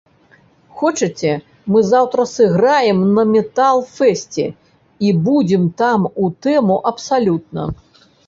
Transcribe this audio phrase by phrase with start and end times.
[0.77, 1.33] Хочаце,
[1.73, 4.45] мы заўтра сыграем на метал-фэсце
[5.09, 5.71] і будзем
[6.23, 7.63] у тэму абсалютна?